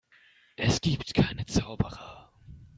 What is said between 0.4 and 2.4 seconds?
Es gibt keine Zauberer.